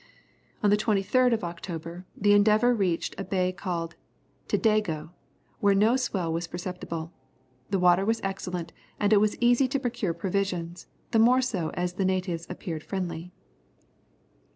[0.63, 3.93] On the 23rd of October, the Endeavour reached a bay called
[4.47, 5.11] Tedago,
[5.59, 7.13] where no swell was perceptible.
[7.69, 11.93] The water was excellent, and it was easy to procure provisions, the more so as
[11.93, 13.31] the natives appeared friendly.